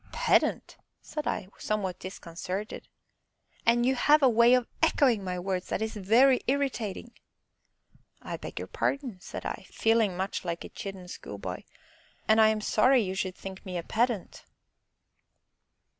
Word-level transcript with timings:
"Pedant!" 0.11 0.77
said 0.99 1.27
I, 1.27 1.47
somewhat 1.59 1.99
disconcerted. 1.99 2.87
"And 3.67 3.85
you 3.85 3.93
have 3.93 4.23
a 4.23 4.29
way 4.29 4.55
of 4.55 4.65
echoing 4.81 5.23
my 5.23 5.37
words 5.37 5.67
that 5.67 5.79
is 5.79 5.95
very 5.95 6.41
irritating." 6.47 7.13
"I 8.19 8.37
beg 8.37 8.57
your 8.57 8.67
pardon," 8.67 9.19
said 9.21 9.45
I, 9.45 9.67
feeling 9.69 10.17
much 10.17 10.43
like 10.43 10.63
a 10.63 10.69
chidden 10.69 11.07
schoolboy; 11.07 11.65
"and 12.27 12.41
I 12.41 12.47
am 12.49 12.61
sorry 12.61 13.03
you 13.03 13.13
should 13.13 13.35
think 13.35 13.63
me 13.63 13.77
a 13.77 13.83
pedant." 13.83 14.43